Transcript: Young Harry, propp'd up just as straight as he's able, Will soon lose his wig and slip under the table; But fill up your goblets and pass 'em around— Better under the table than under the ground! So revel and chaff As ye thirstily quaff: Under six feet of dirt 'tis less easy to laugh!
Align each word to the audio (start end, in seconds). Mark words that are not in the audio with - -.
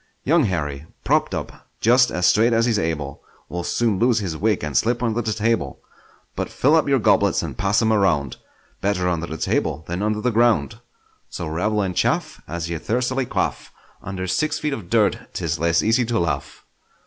Young 0.23 0.45
Harry, 0.45 0.87
propp'd 1.05 1.35
up 1.35 1.69
just 1.79 2.09
as 2.09 2.25
straight 2.25 2.53
as 2.53 2.65
he's 2.65 2.79
able, 2.79 3.21
Will 3.49 3.63
soon 3.63 3.99
lose 3.99 4.17
his 4.17 4.35
wig 4.35 4.63
and 4.63 4.75
slip 4.75 5.03
under 5.03 5.21
the 5.21 5.31
table; 5.31 5.79
But 6.35 6.49
fill 6.49 6.73
up 6.75 6.89
your 6.89 6.97
goblets 6.97 7.43
and 7.43 7.55
pass 7.55 7.83
'em 7.83 7.93
around— 7.93 8.37
Better 8.81 9.07
under 9.07 9.27
the 9.27 9.37
table 9.37 9.85
than 9.87 10.01
under 10.01 10.19
the 10.21 10.31
ground! 10.31 10.79
So 11.29 11.45
revel 11.45 11.81
and 11.83 11.95
chaff 11.95 12.41
As 12.47 12.67
ye 12.67 12.79
thirstily 12.79 13.27
quaff: 13.27 13.71
Under 14.01 14.25
six 14.25 14.57
feet 14.57 14.73
of 14.73 14.89
dirt 14.89 15.19
'tis 15.33 15.59
less 15.59 15.83
easy 15.83 16.03
to 16.05 16.17
laugh! 16.17 16.65